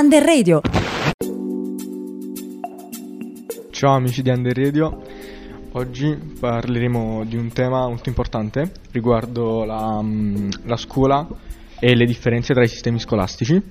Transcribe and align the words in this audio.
Under 0.00 0.24
Radio. 0.24 0.62
Ciao 3.70 3.96
amici 3.96 4.22
di 4.22 4.30
Under 4.30 4.56
Radio, 4.56 5.02
oggi 5.72 6.16
parleremo 6.40 7.24
di 7.26 7.36
un 7.36 7.52
tema 7.52 7.86
molto 7.86 8.08
importante 8.08 8.72
riguardo 8.92 9.64
la, 9.64 10.00
mm, 10.02 10.48
la 10.64 10.76
scuola 10.78 11.28
e 11.78 11.94
le 11.94 12.06
differenze 12.06 12.54
tra 12.54 12.62
i 12.62 12.68
sistemi 12.68 12.98
scolastici. 12.98 13.62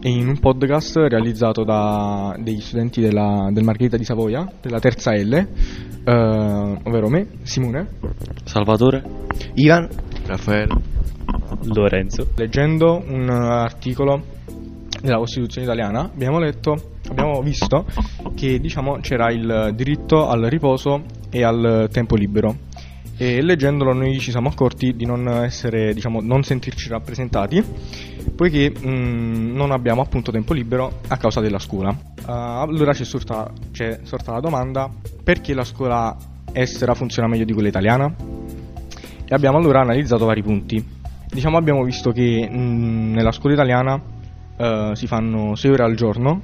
E 0.00 0.08
in 0.08 0.26
un 0.26 0.38
podcast 0.38 0.96
realizzato 0.96 1.64
da 1.64 2.34
degli 2.38 2.62
studenti 2.62 3.02
della, 3.02 3.50
del 3.52 3.64
Margherita 3.64 3.98
di 3.98 4.04
Savoia, 4.04 4.50
della 4.62 4.80
terza 4.80 5.12
L, 5.12 5.32
eh, 5.34 5.48
ovvero 6.82 7.10
me, 7.10 7.26
Simone, 7.42 7.88
Salvatore, 8.44 9.02
Ivan, 9.56 9.86
Raffaele, 10.24 10.74
Lorenzo. 11.64 12.28
Leggendo 12.36 13.04
un 13.06 13.28
articolo 13.28 14.32
della 15.04 15.18
Costituzione 15.18 15.66
italiana 15.66 16.10
abbiamo 16.12 16.38
letto, 16.38 16.92
abbiamo 17.10 17.42
visto 17.42 17.84
che 18.34 18.58
diciamo 18.58 19.00
c'era 19.00 19.30
il 19.30 19.72
diritto 19.74 20.26
al 20.28 20.44
riposo 20.44 21.02
e 21.30 21.42
al 21.42 21.88
tempo 21.92 22.16
libero 22.16 22.56
e 23.16 23.42
leggendolo 23.42 23.92
noi 23.92 24.18
ci 24.18 24.30
siamo 24.30 24.48
accorti 24.48 24.96
di 24.96 25.04
non 25.04 25.28
essere, 25.44 25.92
diciamo, 25.92 26.20
non 26.20 26.42
sentirci 26.42 26.88
rappresentati 26.88 27.62
poiché 28.34 28.70
mh, 28.70 29.52
non 29.54 29.70
abbiamo 29.72 30.00
appunto 30.00 30.32
tempo 30.32 30.54
libero 30.54 31.00
a 31.08 31.16
causa 31.18 31.40
della 31.40 31.58
scuola. 31.58 31.90
Uh, 31.90 32.30
allora 32.30 32.92
c'è 32.92 33.04
sorta, 33.04 33.52
c'è 33.70 34.00
sorta 34.02 34.32
la 34.32 34.40
domanda 34.40 34.90
perché 35.22 35.54
la 35.54 35.64
scuola 35.64 36.16
estera 36.52 36.94
funziona 36.94 37.28
meglio 37.28 37.44
di 37.44 37.52
quella 37.52 37.68
italiana? 37.68 38.12
E 39.26 39.34
abbiamo 39.34 39.58
allora 39.58 39.80
analizzato 39.82 40.24
vari 40.24 40.42
punti. 40.42 40.84
Diciamo 41.28 41.56
abbiamo 41.56 41.84
visto 41.84 42.10
che 42.10 42.48
mh, 42.50 43.12
nella 43.12 43.32
scuola 43.32 43.54
italiana 43.54 44.02
uh, 44.56 44.94
si 44.94 45.06
fanno 45.06 45.54
6 45.54 45.70
ore 45.70 45.84
al 45.84 45.94
giorno 45.94 46.42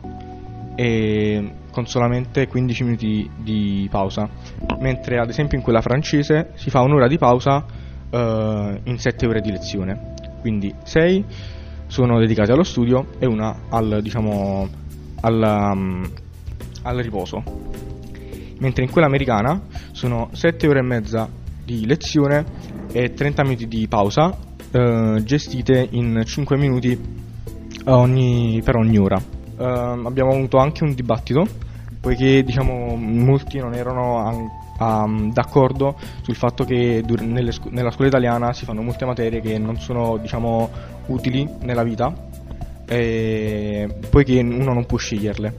e 0.76 1.52
con 1.70 1.86
solamente 1.86 2.46
15 2.48 2.84
minuti 2.84 3.30
di 3.36 3.86
pausa, 3.90 4.28
mentre 4.78 5.18
ad 5.18 5.28
esempio 5.28 5.56
in 5.56 5.62
quella 5.62 5.80
francese 5.80 6.50
si 6.54 6.70
fa 6.70 6.80
un'ora 6.80 7.06
di 7.06 7.18
pausa 7.18 7.64
uh, 8.10 8.16
in 8.82 8.96
7 8.96 9.26
ore 9.26 9.40
di 9.40 9.50
lezione. 9.50 10.14
Quindi 10.40 10.74
6 10.82 11.24
sono 11.86 12.18
dedicate 12.18 12.52
allo 12.52 12.62
studio 12.62 13.08
e 13.18 13.26
una 13.26 13.62
al, 13.68 14.00
diciamo, 14.02 14.68
al, 15.20 15.70
um, 15.72 16.10
al 16.82 16.96
riposo. 16.98 17.42
Mentre 18.58 18.84
in 18.84 18.90
quella 18.90 19.06
americana 19.06 19.60
sono 19.92 20.28
7 20.32 20.68
ore 20.68 20.80
e 20.80 20.82
mezza 20.82 21.28
di 21.64 21.86
lezione 21.86 22.44
e 22.92 23.12
30 23.12 23.42
minuti 23.42 23.68
di 23.68 23.86
pausa 23.88 24.36
uh, 24.72 25.22
gestite 25.22 25.88
in 25.90 26.22
5 26.24 26.56
minuti 26.56 27.28
ogni, 27.84 28.60
per 28.64 28.76
ogni 28.76 28.98
ora. 28.98 29.20
Uh, 29.56 30.06
abbiamo 30.06 30.32
avuto 30.32 30.58
anche 30.58 30.84
un 30.84 30.94
dibattito 30.94 31.46
poiché 32.00 32.42
diciamo, 32.42 32.96
molti 32.96 33.58
non 33.58 33.74
erano 33.74 34.16
an- 34.16 34.48
um, 34.78 35.32
d'accordo 35.32 35.96
sul 36.22 36.34
fatto 36.34 36.64
che 36.64 37.02
dur- 37.04 37.22
scu- 37.50 37.70
nella 37.70 37.90
scuola 37.90 38.08
italiana 38.08 38.52
si 38.52 38.64
fanno 38.64 38.80
molte 38.82 39.04
materie 39.04 39.40
che 39.40 39.58
non 39.58 39.78
sono 39.78 40.16
diciamo, 40.16 40.70
utili 41.06 41.48
nella 41.60 41.82
vita 41.82 42.28
poiché 44.10 44.40
uno 44.40 44.72
non 44.72 44.84
può 44.84 44.98
sceglierle 44.98 45.54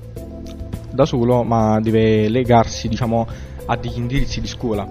da 0.92 1.06
solo 1.06 1.44
ma 1.44 1.80
deve 1.80 2.28
legarsi 2.28 2.90
diciamo, 2.90 3.26
a 3.68 3.78
degli 3.78 3.98
indirizzi 3.98 4.42
di 4.42 4.48
scuola 4.48 4.86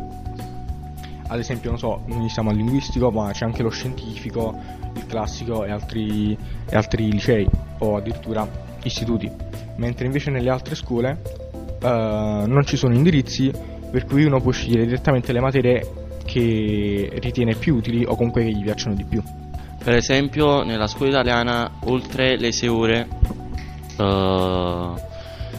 ad 1.26 1.38
esempio 1.38 1.68
non 1.70 1.78
so 1.78 2.02
noi 2.06 2.28
siamo 2.28 2.48
al 2.50 2.56
linguistico 2.56 3.10
ma 3.10 3.30
c'è 3.32 3.44
anche 3.44 3.62
lo 3.62 3.68
scientifico 3.68 4.56
classico 5.10 5.64
e 5.64 5.70
altri, 5.70 6.36
e 6.68 6.76
altri 6.76 7.10
licei 7.10 7.46
o 7.78 7.96
addirittura 7.96 8.48
istituti 8.82 9.30
mentre 9.76 10.06
invece 10.06 10.30
nelle 10.30 10.50
altre 10.50 10.74
scuole 10.74 11.20
uh, 11.82 11.86
non 11.86 12.62
ci 12.64 12.76
sono 12.76 12.94
indirizzi 12.94 13.50
per 13.90 14.04
cui 14.04 14.24
uno 14.24 14.40
può 14.40 14.52
scegliere 14.52 14.84
direttamente 14.84 15.32
le 15.32 15.40
materie 15.40 15.92
che 16.24 17.10
ritiene 17.14 17.56
più 17.56 17.76
utili 17.76 18.04
o 18.04 18.14
comunque 18.14 18.44
che 18.44 18.50
gli 18.50 18.62
piacciono 18.62 18.94
di 18.94 19.04
più. 19.04 19.20
Per 19.82 19.94
esempio 19.94 20.62
nella 20.62 20.86
scuola 20.86 21.10
italiana 21.10 21.72
oltre 21.84 22.36
le 22.36 22.52
6 22.52 22.68
ore 22.68 23.08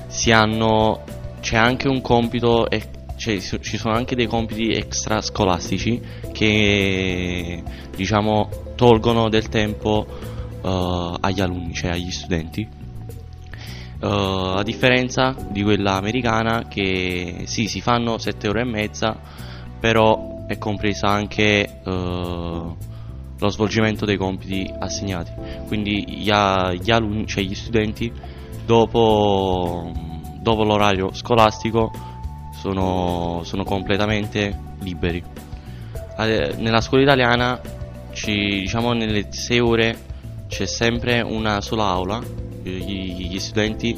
si 0.08 0.32
hanno, 0.32 1.04
c'è 1.42 1.58
anche 1.58 1.88
un 1.88 2.02
compito, 2.02 2.70
e, 2.70 2.84
cioè, 3.18 3.40
ci 3.40 3.78
sono 3.78 3.94
anche 3.94 4.16
dei 4.16 4.28
compiti 4.28 4.72
extrascolastici 4.72 6.02
che 6.32 7.64
diciamo 7.96 8.50
tolgono 8.82 9.30
del 9.30 9.48
tempo 9.48 10.08
uh, 10.64 11.16
agli 11.20 11.40
alunni, 11.40 11.72
cioè 11.72 11.92
agli 11.92 12.10
studenti. 12.10 12.68
Uh, 14.00 14.08
a 14.58 14.64
differenza 14.64 15.36
di 15.52 15.62
quella 15.62 15.98
americana 15.98 16.66
che 16.68 17.44
sì, 17.46 17.68
si 17.68 17.80
fanno 17.80 18.18
7 18.18 18.48
ore 18.48 18.62
e 18.62 18.64
mezza, 18.64 19.16
però 19.80 20.46
è 20.48 20.58
compresa 20.58 21.10
anche 21.10 21.82
uh, 21.84 22.76
lo 23.38 23.50
svolgimento 23.50 24.06
dei 24.06 24.18
compiti 24.18 24.68
assegnati. 24.80 25.32
Quindi 25.68 26.04
gli, 26.18 26.32
gli 26.32 26.92
alunni, 26.92 27.28
cioè 27.28 27.44
gli 27.44 27.54
studenti, 27.54 28.12
dopo, 28.66 29.92
dopo 30.40 30.64
l'orario 30.64 31.14
scolastico 31.14 31.92
sono, 32.56 33.42
sono 33.44 33.64
completamente 33.64 34.58
liberi. 34.80 35.24
Nella 36.18 36.82
scuola 36.82 37.04
italiana, 37.04 37.60
ci, 38.14 38.62
diciamo 38.62 38.94
nelle 38.94 39.28
6 39.32 39.60
ore, 39.60 39.98
c'è 40.48 40.66
sempre 40.66 41.22
una 41.22 41.62
sola 41.62 41.86
aula 41.86 42.22
gli, 42.64 43.28
gli 43.28 43.40
studenti 43.40 43.98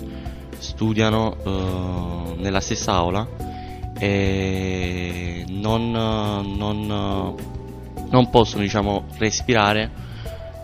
studiano 0.58 1.36
uh, 1.44 2.40
nella 2.40 2.62
stessa 2.62 2.94
aula 2.94 3.28
e 3.98 5.46
non, 5.50 5.92
non, 5.92 7.36
non 8.10 8.30
possono 8.30 8.62
diciamo, 8.62 9.06
respirare 9.18 9.90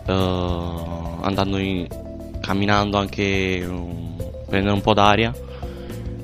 uh, 0.06 0.12
andando 0.12 1.58
in, 1.58 1.86
camminando 2.40 2.96
anche 2.96 3.64
um, 3.68 4.16
prendere 4.46 4.74
un 4.74 4.80
po' 4.80 4.94
d'aria 4.94 5.32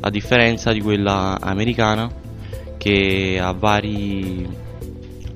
a 0.00 0.10
differenza 0.10 0.72
di 0.72 0.80
quella 0.80 1.38
americana 1.40 2.10
che 2.76 3.38
ha, 3.40 3.52
vari, 3.52 4.46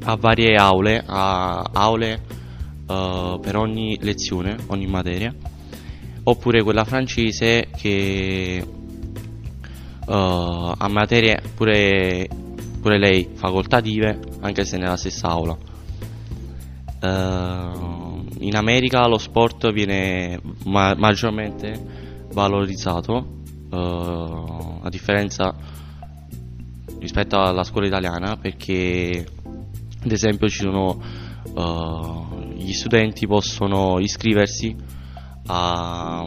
ha 0.03 0.17
varie 0.17 0.57
aule 0.57 1.03
ha 1.07 1.71
aule 1.73 2.21
uh, 2.87 3.39
per 3.41 3.57
ogni 3.57 3.99
lezione 4.01 4.57
ogni 4.67 4.87
materia. 4.87 5.35
Oppure 6.23 6.63
quella 6.63 6.85
francese 6.85 7.69
che 7.77 8.63
uh, 10.07 10.13
ha 10.13 10.89
materie 10.89 11.41
pure, 11.55 12.29
pure, 12.81 12.99
lei 12.99 13.29
facoltative 13.35 14.19
anche 14.41 14.65
se 14.65 14.77
nella 14.77 14.97
stessa 14.97 15.29
aula. 15.29 15.57
Uh, 17.01 18.27
in 18.41 18.55
America 18.57 19.07
lo 19.07 19.19
sport 19.19 19.73
viene 19.73 20.39
ma- 20.65 20.95
maggiormente 20.97 22.29
valorizzato 22.33 23.39
a 23.73 24.89
differenza 24.89 25.55
rispetto 26.99 27.39
alla 27.39 27.63
scuola 27.63 27.87
italiana 27.87 28.37
perché 28.37 29.25
ad 30.03 30.11
esempio 30.11 30.49
ci 30.49 30.61
sono 30.61 31.29
gli 32.55 32.73
studenti 32.73 33.27
possono 33.27 33.99
iscriversi 33.99 34.77
a, 35.47 36.21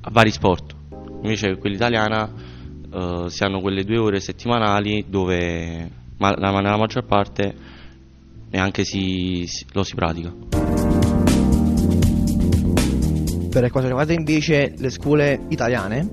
a 0.00 0.10
vari 0.10 0.30
sport. 0.30 0.74
Invece 1.22 1.56
quella 1.56 1.76
italiana 1.76 2.30
uh, 2.90 3.28
si 3.28 3.42
hanno 3.42 3.60
quelle 3.60 3.84
due 3.84 3.98
ore 3.98 4.20
settimanali 4.20 5.04
dove 5.08 5.90
ma, 6.18 6.34
la, 6.36 6.50
nella 6.60 6.76
maggior 6.76 7.04
parte 7.04 7.54
neanche 8.50 8.84
si, 8.84 9.44
si, 9.46 9.64
lo 9.72 9.82
si 9.82 9.94
pratica. 9.94 10.32
Per 13.50 13.70
quanto 13.70 13.88
riguarda 13.88 14.12
invece 14.12 14.74
le 14.76 14.90
scuole 14.90 15.46
italiane, 15.48 16.08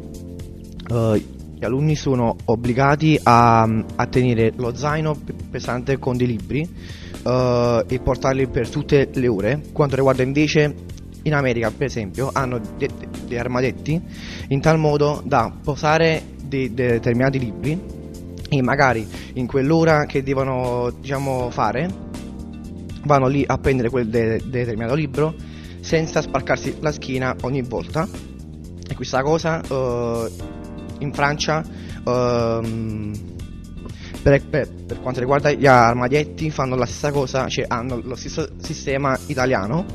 uh, 0.90 1.22
gli 1.66 1.68
alunni 1.68 1.96
sono 1.96 2.36
obbligati 2.46 3.20
a, 3.24 3.64
a, 3.64 4.06
tenere 4.06 4.54
lo 4.56 4.76
zaino 4.76 5.18
pesante 5.50 5.98
con 5.98 6.16
dei 6.16 6.28
libri 6.28 6.62
uh, 6.62 7.84
e 7.88 8.00
portarli 8.04 8.48
per 8.48 8.70
tutte 8.70 9.10
le 9.12 9.28
ore. 9.28 9.62
Quanto 9.74 9.96
riguarda 9.96 10.22
invece 10.22 10.76
in 11.24 11.34
America, 11.34 11.72
per 11.72 11.88
esempio, 11.88 12.30
hanno 12.32 12.62
dei 12.78 12.88
de- 13.28 13.40
armadetti 13.40 14.00
in 14.50 14.62
tal 14.62 14.78
modo 14.78 15.24
da 15.26 15.52
posare 15.64 16.22
dei 16.44 16.72
de- 16.72 16.92
determinati 16.92 17.40
libri 17.40 17.82
e 18.48 18.62
magari 18.62 19.08
in 19.34 19.48
quell'ora 19.48 20.06
che 20.06 20.22
devono 20.22 20.94
diciamo, 21.02 21.50
fare 21.50 21.90
vanno 23.06 23.28
lì 23.28 23.44
a 23.46 23.58
prendere 23.58 23.90
quel 23.90 24.08
de- 24.08 24.40
determinato 24.46 24.94
libro 24.94 25.34
senza 25.80 26.22
spaccarsi 26.22 26.78
la 26.80 26.92
schiena 26.92 27.36
ogni 27.42 27.64
volta 27.64 28.08
e 28.88 28.96
questa 28.96 29.24
cosa 29.24 29.62
uh, 29.68 30.30
in 31.00 31.14
Francia 31.14 31.64
uh, 32.04 33.34
per, 34.26 34.44
per, 34.44 34.68
per, 34.88 35.02
quanto 35.02 35.20
riguarda 35.20 35.52
gli 35.52 35.68
armadietti 35.68 36.50
fanno 36.50 36.76
la 36.76 36.88
stessa 36.88 37.12
cosa, 37.12 37.48
cioè 37.48 37.66
hanno 37.68 38.00
lo 38.02 38.16
stesso 38.16 38.48
sistema 38.58 39.16
italiano 39.28 39.86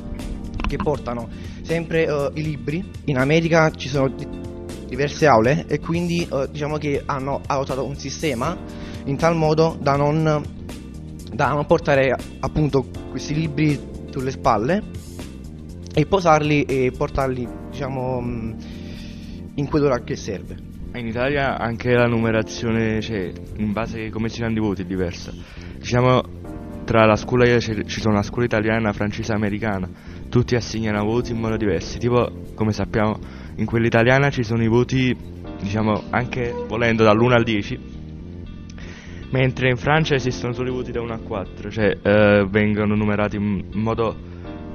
che 0.69 0.76
portano 0.76 1.29
sempre 1.62 2.06
eh, 2.06 2.31
i 2.35 2.43
libri. 2.43 2.88
In 3.06 3.19
America 3.19 3.73
ci 3.73 3.88
sono 3.88 4.08
di- 4.08 4.29
diverse 4.87 5.26
aule 5.26 5.64
e 5.67 5.81
quindi 5.81 6.29
eh, 6.31 6.49
diciamo 6.49 6.76
che 6.76 7.02
hanno 7.05 7.41
adottato 7.44 7.85
un 7.85 7.97
sistema 7.97 8.56
in 9.06 9.17
tal 9.17 9.35
modo 9.35 9.76
da 9.81 9.97
non, 9.97 10.44
da 11.32 11.49
non 11.49 11.67
portare 11.67 12.17
appunto 12.38 12.87
questi 13.11 13.35
libri 13.35 13.81
sulle 14.11 14.31
spalle 14.31 14.81
e 15.93 16.06
posarli 16.06 16.62
e 16.67 16.93
portarli 16.97 17.49
diciamo 17.70 18.20
mh, 18.20 18.56
in 19.55 19.69
quell'ora 19.69 19.99
che 20.05 20.14
serve. 20.14 20.70
In 20.93 21.07
Italia 21.07 21.57
anche 21.57 21.93
la 21.93 22.07
numerazione, 22.07 23.01
cioè, 23.01 23.33
in 23.59 23.73
base 23.73 24.07
a 24.07 24.11
come 24.11 24.29
si 24.29 24.41
danno 24.41 24.57
i 24.57 24.61
voti, 24.61 24.83
è 24.83 24.85
diversa. 24.85 25.33
Diciamo, 25.79 26.21
tra 26.85 27.07
la 27.07 27.15
scuola, 27.15 27.45
ci 27.61 28.01
sono 28.01 28.17
la 28.17 28.23
scuola 28.23 28.47
italiana, 28.47 28.93
francese 28.93 29.31
e 29.31 29.37
americana. 29.37 29.89
Tutti 30.29 30.57
assegnano 30.57 31.05
voti 31.05 31.31
in 31.31 31.39
modo 31.39 31.57
diverso. 31.57 31.97
Tipo, 31.99 32.43
come 32.57 32.73
sappiamo, 32.73 33.19
in 33.57 33.67
quella 33.67 33.87
italiana 33.87 34.31
ci 34.31 34.43
sono 34.43 34.65
i 34.65 34.67
voti, 34.67 35.17
diciamo, 35.61 36.03
anche 36.11 36.53
volendo 36.67 37.05
dall'1 37.05 37.33
al 37.33 37.45
10. 37.45 37.79
Mentre 39.31 39.71
in 39.71 39.77
Francia 39.77 40.17
esistono 40.17 40.53
solo 40.53 40.71
i 40.71 40.73
voti 40.73 40.91
da 40.91 41.01
1 41.01 41.13
a 41.13 41.19
4, 41.19 41.71
cioè 41.71 41.99
eh, 42.03 42.47
vengono 42.51 42.97
numerati 42.97 43.37
in 43.37 43.65
modo 43.75 44.17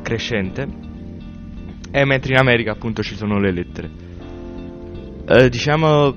crescente. 0.02 0.66
E 1.92 2.06
mentre 2.06 2.32
in 2.32 2.40
America 2.40 2.72
appunto 2.72 3.04
ci 3.04 3.16
sono 3.16 3.38
le 3.38 3.52
lettere. 3.52 4.06
Eh, 5.28 5.50
diciamo, 5.50 6.16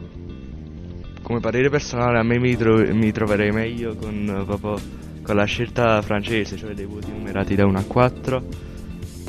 come 1.23 1.41
parere 1.41 1.71
personale, 1.71 2.19
a 2.19 2.23
me 2.23 2.39
mi, 2.39 2.55
tro- 2.57 2.95
mi 2.95 3.11
troverei 3.11 3.51
meglio 3.51 3.95
con, 3.95 4.45
proprio, 4.45 4.75
con 5.23 5.35
la 5.35 5.45
scelta 5.45 6.03
francese, 6.03 6.59
cioè 6.59 6.75
dei 6.75 6.85
voti 6.85 7.11
numerati 7.11 7.55
da 7.55 7.65
1 7.65 7.79
a 7.79 7.85
4, 7.85 8.45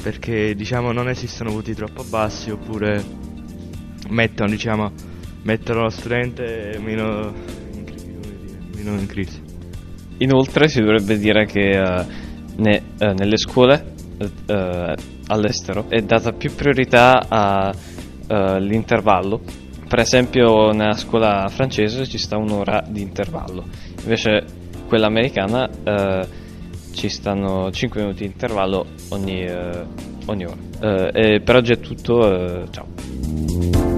perché 0.03 0.53
diciamo 0.53 0.91
non 0.91 1.07
esistono 1.07 1.51
voti 1.51 1.73
troppo 1.73 2.03
bassi 2.03 2.51
oppure 2.51 3.01
mettono, 4.09 4.49
diciamo, 4.49 4.91
mettono 5.43 5.83
lo 5.83 5.89
studente 5.89 6.77
meno 6.83 7.33
in, 7.71 7.85
cri- 7.85 8.17
meno 8.75 8.99
in 8.99 9.05
crisi. 9.07 9.41
Inoltre 10.17 10.67
si 10.67 10.81
dovrebbe 10.81 11.17
dire 11.17 11.45
che 11.45 11.69
eh, 11.69 12.05
ne- 12.57 12.81
eh, 12.97 13.13
nelle 13.13 13.37
scuole 13.37 13.93
eh, 14.45 14.95
all'estero 15.27 15.85
è 15.87 16.01
data 16.01 16.33
più 16.33 16.53
priorità 16.53 17.25
all'intervallo. 18.27 19.67
Per 19.89 19.97
esempio 19.97 20.71
nella 20.71 20.93
scuola 20.93 21.47
francese 21.49 22.05
ci 22.05 22.19
sta 22.19 22.37
un'ora 22.37 22.83
di 22.87 23.01
intervallo, 23.01 23.65
invece 24.03 24.45
quella 24.87 25.07
americana 25.07 25.67
eh, 25.67 26.27
ci 26.93 27.09
stanno 27.09 27.71
5 27.71 27.99
minuti 27.99 28.19
di 28.19 28.25
intervallo 28.27 28.85
ogni, 29.09 29.41
eh, 29.41 29.85
ogni 30.27 30.45
ora. 30.45 31.11
Eh, 31.11 31.41
per 31.41 31.55
oggi 31.55 31.73
è 31.73 31.79
tutto, 31.79 32.21
eh, 32.21 32.65
ciao. 32.69 33.88